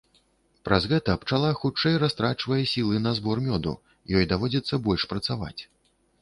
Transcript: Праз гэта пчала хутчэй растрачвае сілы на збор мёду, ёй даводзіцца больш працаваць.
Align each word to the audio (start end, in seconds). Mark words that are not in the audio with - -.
Праз 0.67 0.85
гэта 0.93 1.15
пчала 1.25 1.51
хутчэй 1.59 1.97
растрачвае 2.03 2.57
сілы 2.71 3.03
на 3.05 3.13
збор 3.19 3.43
мёду, 3.49 3.75
ёй 4.17 4.25
даводзіцца 4.33 4.81
больш 4.89 5.07
працаваць. 5.15 5.57